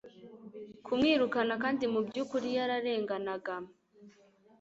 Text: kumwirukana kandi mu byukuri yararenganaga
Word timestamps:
kumwirukana 0.85 1.53
kandi 1.63 1.83
mu 1.93 1.99
byukuri 2.07 2.47
yararenganaga 2.57 3.53